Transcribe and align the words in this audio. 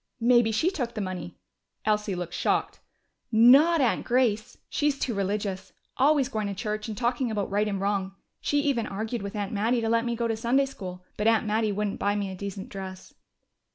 "Maybe 0.19 0.51
she 0.51 0.71
took 0.71 0.95
the 0.95 0.99
money." 0.99 1.37
Elsie 1.85 2.15
looked 2.15 2.33
shocked. 2.33 2.79
"Not 3.31 3.81
Aunt 3.81 4.03
Grace! 4.03 4.57
She's 4.67 4.97
too 4.97 5.13
religious. 5.13 5.73
Always 5.95 6.27
going 6.27 6.47
to 6.47 6.55
church 6.55 6.87
and 6.87 6.97
talking 6.97 7.29
about 7.29 7.51
right 7.51 7.67
and 7.67 7.79
wrong. 7.79 8.15
She 8.39 8.61
even 8.61 8.87
argued 8.87 9.21
with 9.21 9.35
Aunt 9.35 9.53
Mattie 9.53 9.79
to 9.81 9.89
let 9.89 10.05
me 10.05 10.15
go 10.15 10.27
to 10.27 10.35
Sunday 10.35 10.65
school, 10.65 11.05
but 11.17 11.27
Aunt 11.27 11.45
Mattie 11.45 11.71
wouldn't 11.71 11.99
buy 11.99 12.15
me 12.15 12.31
a 12.31 12.35
decent 12.35 12.69
dress." 12.69 13.13